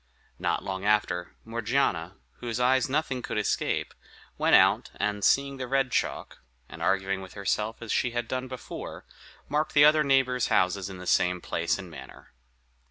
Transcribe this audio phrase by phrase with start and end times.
[0.39, 3.93] Not long after, Morgiana, whose eyes nothing could escape,
[4.35, 8.47] went out, and seeing the red chalk, and arguing with herself as she had done
[8.47, 9.05] before,
[9.47, 12.33] marked the other neighbors' houses in the same place and manner.